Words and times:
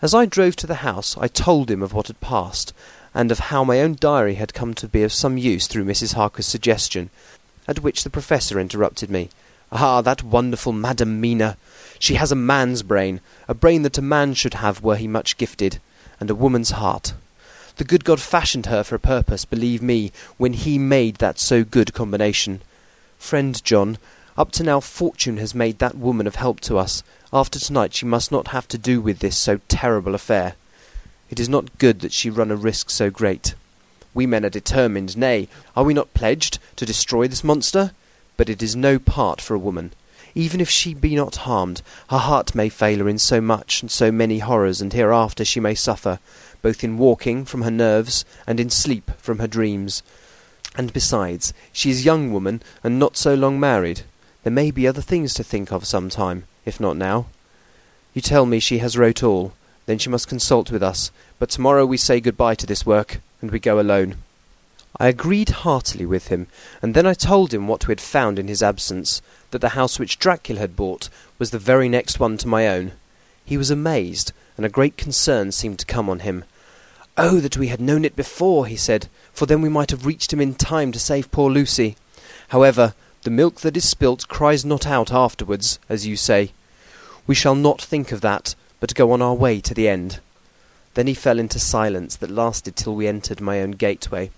As 0.00 0.14
I 0.14 0.26
drove 0.26 0.54
to 0.56 0.66
the 0.68 0.86
house, 0.86 1.16
I 1.18 1.26
told 1.26 1.68
him 1.70 1.82
of 1.82 1.92
what 1.92 2.06
had 2.06 2.20
passed, 2.20 2.72
and 3.12 3.32
of 3.32 3.50
how 3.50 3.64
my 3.64 3.80
own 3.80 3.96
diary 3.98 4.36
had 4.36 4.54
come 4.54 4.72
to 4.74 4.86
be 4.86 5.02
of 5.02 5.12
some 5.12 5.36
use 5.36 5.66
through 5.66 5.86
Mrs. 5.86 6.14
Harker's 6.14 6.46
suggestion, 6.46 7.10
at 7.66 7.80
which 7.80 8.04
the 8.04 8.10
Professor 8.10 8.60
interrupted 8.60 9.10
me. 9.10 9.28
Ah, 9.72 10.00
that 10.02 10.22
wonderful 10.22 10.72
Madam 10.72 11.20
Mina! 11.20 11.56
She 11.98 12.14
has 12.14 12.30
a 12.30 12.36
man's 12.36 12.84
brain, 12.84 13.20
a 13.48 13.54
brain 13.54 13.82
that 13.82 13.98
a 13.98 14.02
man 14.02 14.34
should 14.34 14.54
have 14.54 14.84
were 14.84 14.94
he 14.94 15.08
much 15.08 15.36
gifted, 15.36 15.80
and 16.20 16.30
a 16.30 16.34
woman's 16.34 16.70
heart. 16.70 17.14
The 17.76 17.84
good 17.84 18.04
God 18.04 18.20
fashioned 18.20 18.66
her 18.66 18.84
for 18.84 18.94
a 18.94 19.00
purpose, 19.00 19.44
believe 19.44 19.82
me, 19.82 20.12
when 20.36 20.52
he 20.52 20.78
made 20.78 21.16
that 21.16 21.40
so 21.40 21.64
good 21.64 21.92
combination. 21.92 22.60
Friend 23.18 23.64
John, 23.64 23.98
up 24.38 24.52
to 24.52 24.62
now 24.62 24.78
fortune 24.78 25.36
has 25.38 25.52
made 25.52 25.80
that 25.80 25.98
woman 25.98 26.24
of 26.24 26.36
help 26.36 26.60
to 26.60 26.78
us. 26.78 27.02
After 27.32 27.58
tonight 27.58 27.92
she 27.92 28.06
must 28.06 28.30
not 28.30 28.48
have 28.48 28.68
to 28.68 28.78
do 28.78 29.00
with 29.00 29.18
this 29.18 29.36
so 29.36 29.58
terrible 29.66 30.14
affair. 30.14 30.54
It 31.28 31.40
is 31.40 31.48
not 31.48 31.76
good 31.78 32.00
that 32.00 32.12
she 32.12 32.30
run 32.30 32.52
a 32.52 32.56
risk 32.56 32.88
so 32.88 33.10
great. 33.10 33.54
We 34.14 34.26
men 34.26 34.46
are 34.46 34.50
determined, 34.50 35.16
nay, 35.16 35.48
are 35.76 35.82
we 35.82 35.92
not 35.92 36.14
pledged, 36.14 36.60
to 36.76 36.86
destroy 36.86 37.26
this 37.26 37.42
monster? 37.42 37.90
But 38.36 38.48
it 38.48 38.62
is 38.62 38.76
no 38.76 39.00
part 39.00 39.40
for 39.40 39.54
a 39.54 39.58
woman. 39.58 39.92
Even 40.36 40.60
if 40.60 40.70
she 40.70 40.94
be 40.94 41.16
not 41.16 41.34
harmed, 41.36 41.82
her 42.10 42.18
heart 42.18 42.54
may 42.54 42.68
fail 42.68 43.00
her 43.00 43.08
in 43.08 43.18
so 43.18 43.40
much 43.40 43.82
and 43.82 43.90
so 43.90 44.12
many 44.12 44.38
horrors, 44.38 44.80
and 44.80 44.92
hereafter 44.92 45.44
she 45.44 45.58
may 45.58 45.74
suffer, 45.74 46.20
both 46.62 46.84
in 46.84 46.96
walking 46.96 47.44
from 47.44 47.62
her 47.62 47.72
nerves, 47.72 48.24
and 48.46 48.60
in 48.60 48.70
sleep 48.70 49.10
from 49.18 49.40
her 49.40 49.48
dreams. 49.48 50.04
And 50.76 50.92
besides, 50.92 51.52
she 51.72 51.90
is 51.90 52.04
young 52.04 52.32
woman, 52.32 52.62
and 52.84 53.00
not 53.00 53.16
so 53.16 53.34
long 53.34 53.58
married. 53.58 54.02
There 54.44 54.52
may 54.52 54.70
be 54.70 54.86
other 54.86 55.02
things 55.02 55.34
to 55.34 55.44
think 55.44 55.72
of 55.72 55.86
some 55.86 56.08
time, 56.08 56.44
if 56.64 56.80
not 56.80 56.96
now. 56.96 57.26
You 58.14 58.22
tell 58.22 58.46
me 58.46 58.60
she 58.60 58.78
has 58.78 58.96
wrote 58.96 59.22
all, 59.22 59.52
then 59.86 59.98
she 59.98 60.10
must 60.10 60.28
consult 60.28 60.70
with 60.70 60.82
us, 60.82 61.10
but 61.38 61.50
tomorrow 61.50 61.84
we 61.84 61.96
say 61.96 62.20
good-bye 62.20 62.54
to 62.56 62.66
this 62.66 62.86
work, 62.86 63.20
and 63.40 63.50
we 63.50 63.58
go 63.58 63.80
alone. 63.80 64.16
I 64.98 65.08
agreed 65.08 65.50
heartily 65.50 66.06
with 66.06 66.28
him, 66.28 66.46
and 66.82 66.94
then 66.94 67.06
I 67.06 67.14
told 67.14 67.52
him 67.52 67.68
what 67.68 67.86
we 67.86 67.92
had 67.92 68.00
found 68.00 68.38
in 68.38 68.48
his 68.48 68.62
absence, 68.62 69.22
that 69.50 69.60
the 69.60 69.70
house 69.70 69.98
which 69.98 70.18
Dracula 70.18 70.60
had 70.60 70.76
bought 70.76 71.08
was 71.38 71.50
the 71.50 71.58
very 71.58 71.88
next 71.88 72.18
one 72.18 72.36
to 72.38 72.48
my 72.48 72.66
own. 72.66 72.92
He 73.44 73.56
was 73.56 73.70
amazed, 73.70 74.32
and 74.56 74.66
a 74.66 74.70
great 74.70 74.96
concern 74.96 75.52
seemed 75.52 75.78
to 75.78 75.86
come 75.86 76.10
on 76.10 76.20
him. 76.20 76.44
Oh, 77.16 77.40
that 77.40 77.56
we 77.56 77.68
had 77.68 77.80
known 77.80 78.04
it 78.04 78.16
before, 78.16 78.66
he 78.66 78.76
said, 78.76 79.08
for 79.32 79.46
then 79.46 79.62
we 79.62 79.68
might 79.68 79.90
have 79.90 80.06
reached 80.06 80.32
him 80.32 80.40
in 80.40 80.54
time 80.54 80.92
to 80.92 80.98
save 80.98 81.30
poor 81.30 81.50
Lucy. 81.50 81.96
However, 82.48 82.94
the 83.22 83.30
milk 83.30 83.60
that 83.60 83.76
is 83.76 83.88
spilt 83.88 84.28
cries 84.28 84.64
not 84.64 84.86
out 84.86 85.12
afterwards, 85.12 85.78
as 85.88 86.06
you 86.06 86.16
say. 86.16 86.52
We 87.26 87.34
shall 87.34 87.54
not 87.54 87.82
think 87.82 88.12
of 88.12 88.20
that, 88.20 88.54
but 88.80 88.94
go 88.94 89.10
on 89.10 89.20
our 89.20 89.34
way 89.34 89.60
to 89.60 89.74
the 89.74 89.88
end. 89.88 90.20
Then 90.94 91.06
he 91.06 91.14
fell 91.14 91.38
into 91.38 91.58
silence 91.58 92.16
that 92.16 92.30
lasted 92.30 92.76
till 92.76 92.94
we 92.94 93.06
entered 93.06 93.40
my 93.40 93.60
own 93.60 93.72
gateway. 93.72 94.30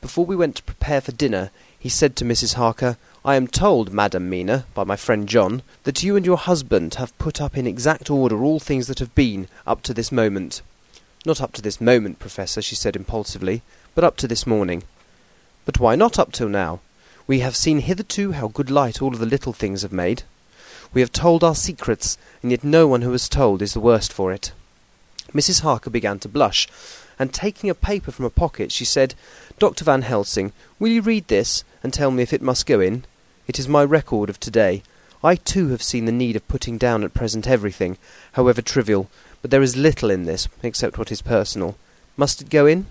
Before 0.00 0.24
we 0.24 0.36
went 0.36 0.56
to 0.56 0.62
prepare 0.62 1.00
for 1.00 1.12
dinner, 1.12 1.50
he 1.78 1.88
said 1.88 2.16
to 2.16 2.24
Mrs. 2.24 2.54
Harker, 2.54 2.96
I 3.24 3.36
am 3.36 3.48
told, 3.48 3.92
Madam 3.92 4.28
Mina, 4.30 4.64
by 4.74 4.84
my 4.84 4.96
friend 4.96 5.28
John, 5.28 5.62
that 5.84 6.02
you 6.02 6.16
and 6.16 6.24
your 6.24 6.36
husband 6.36 6.94
have 6.94 7.16
put 7.18 7.40
up 7.40 7.56
in 7.56 7.66
exact 7.66 8.10
order 8.10 8.42
all 8.42 8.60
things 8.60 8.86
that 8.86 9.00
have 9.00 9.14
been 9.14 9.48
up 9.66 9.82
to 9.82 9.94
this 9.94 10.12
moment. 10.12 10.62
Not 11.24 11.40
up 11.40 11.52
to 11.54 11.62
this 11.62 11.80
moment, 11.80 12.18
Professor, 12.18 12.62
she 12.62 12.74
said 12.74 12.94
impulsively, 12.94 13.62
but 13.94 14.04
up 14.04 14.16
to 14.18 14.28
this 14.28 14.46
morning. 14.46 14.84
But 15.64 15.80
why 15.80 15.96
not 15.96 16.18
up 16.18 16.32
till 16.32 16.48
now? 16.48 16.80
We 17.28 17.40
have 17.40 17.56
seen 17.56 17.80
hitherto 17.80 18.32
how 18.32 18.48
good 18.48 18.70
light 18.70 19.02
all 19.02 19.12
of 19.12 19.18
the 19.18 19.26
little 19.26 19.52
things 19.52 19.82
have 19.82 19.92
made. 19.92 20.22
We 20.94 21.02
have 21.02 21.12
told 21.12 21.44
our 21.44 21.54
secrets, 21.54 22.16
and 22.42 22.50
yet 22.50 22.64
no 22.64 22.88
one 22.88 23.02
who 23.02 23.12
has 23.12 23.28
told 23.28 23.60
is 23.60 23.74
the 23.74 23.80
worse 23.80 24.08
for 24.08 24.32
it. 24.32 24.52
Mrs. 25.34 25.60
Harker 25.60 25.90
began 25.90 26.18
to 26.20 26.28
blush, 26.28 26.66
and 27.18 27.30
taking 27.30 27.68
a 27.68 27.74
paper 27.74 28.10
from 28.10 28.24
a 28.24 28.30
pocket, 28.30 28.72
she 28.72 28.86
said, 28.86 29.14
Dr. 29.58 29.84
Van 29.84 30.00
Helsing, 30.02 30.54
will 30.78 30.88
you 30.88 31.02
read 31.02 31.28
this, 31.28 31.64
and 31.82 31.92
tell 31.92 32.10
me 32.10 32.22
if 32.22 32.32
it 32.32 32.40
must 32.40 32.64
go 32.64 32.80
in? 32.80 33.04
It 33.46 33.58
is 33.58 33.68
my 33.68 33.84
record 33.84 34.30
of 34.30 34.40
today. 34.40 34.82
I 35.22 35.34
too 35.34 35.68
have 35.68 35.82
seen 35.82 36.06
the 36.06 36.12
need 36.12 36.34
of 36.34 36.48
putting 36.48 36.78
down 36.78 37.04
at 37.04 37.12
present 37.12 37.46
everything, 37.46 37.98
however 38.32 38.62
trivial, 38.62 39.10
but 39.42 39.50
there 39.50 39.60
is 39.60 39.76
little 39.76 40.10
in 40.10 40.24
this, 40.24 40.48
except 40.62 40.96
what 40.96 41.12
is 41.12 41.20
personal. 41.20 41.76
Must 42.16 42.40
it 42.40 42.48
go 42.48 42.64
in? 42.64 42.86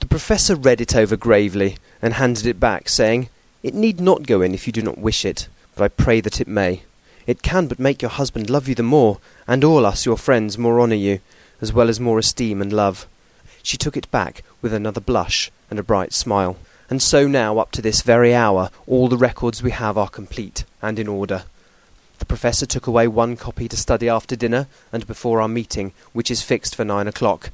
The 0.00 0.06
Professor 0.06 0.54
read 0.54 0.82
it 0.82 0.94
over 0.94 1.16
gravely, 1.16 1.78
and 2.02 2.12
handed 2.12 2.44
it 2.44 2.60
back, 2.60 2.90
saying, 2.90 3.30
It 3.62 3.74
need 3.74 4.00
not 4.00 4.26
go 4.26 4.40
in 4.40 4.54
if 4.54 4.66
you 4.66 4.72
do 4.72 4.82
not 4.82 4.98
wish 4.98 5.24
it, 5.24 5.48
but 5.74 5.84
I 5.84 5.88
pray 5.88 6.20
that 6.20 6.40
it 6.40 6.48
may. 6.48 6.82
It 7.26 7.42
can 7.42 7.66
but 7.66 7.78
make 7.78 8.00
your 8.00 8.10
husband 8.10 8.48
love 8.48 8.68
you 8.68 8.74
the 8.74 8.82
more, 8.82 9.18
and 9.46 9.62
all 9.62 9.84
us, 9.84 10.06
your 10.06 10.16
friends, 10.16 10.56
more 10.56 10.80
honour 10.80 10.94
you, 10.94 11.20
as 11.60 11.72
well 11.72 11.88
as 11.88 12.00
more 12.00 12.18
esteem 12.18 12.62
and 12.62 12.72
love. 12.72 13.06
She 13.62 13.76
took 13.76 13.96
it 13.96 14.10
back 14.10 14.42
with 14.62 14.72
another 14.72 15.00
blush 15.00 15.50
and 15.68 15.78
a 15.78 15.82
bright 15.82 16.12
smile. 16.12 16.56
And 16.88 17.02
so 17.02 17.28
now, 17.28 17.58
up 17.58 17.70
to 17.72 17.82
this 17.82 18.02
very 18.02 18.34
hour, 18.34 18.70
all 18.86 19.08
the 19.08 19.18
records 19.18 19.62
we 19.62 19.70
have 19.70 19.98
are 19.98 20.08
complete 20.08 20.64
and 20.80 20.98
in 20.98 21.06
order. 21.06 21.44
The 22.18 22.24
Professor 22.26 22.66
took 22.66 22.86
away 22.86 23.08
one 23.08 23.36
copy 23.36 23.68
to 23.68 23.76
study 23.76 24.08
after 24.08 24.36
dinner 24.36 24.66
and 24.92 25.06
before 25.06 25.40
our 25.40 25.48
meeting, 25.48 25.92
which 26.12 26.30
is 26.30 26.42
fixed 26.42 26.74
for 26.74 26.84
nine 26.84 27.06
o'clock. 27.06 27.50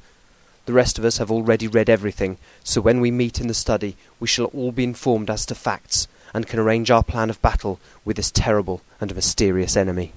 The 0.67 0.73
rest 0.73 0.99
of 0.99 1.05
us 1.05 1.17
have 1.17 1.31
already 1.31 1.65
read 1.65 1.89
everything, 1.89 2.37
so 2.61 2.81
when 2.81 2.99
we 2.99 3.09
meet 3.09 3.39
in 3.39 3.47
the 3.47 3.53
study 3.53 3.95
we 4.19 4.27
shall 4.27 4.47
all 4.47 4.73
be 4.73 4.83
informed 4.83 5.29
as 5.29 5.45
to 5.45 5.55
facts, 5.55 6.09
and 6.33 6.45
can 6.45 6.59
arrange 6.59 6.91
our 6.91 7.03
plan 7.03 7.29
of 7.29 7.41
battle 7.41 7.79
with 8.03 8.17
this 8.17 8.31
terrible 8.31 8.81
and 8.99 9.15
mysterious 9.15 9.77
enemy. 9.77 10.11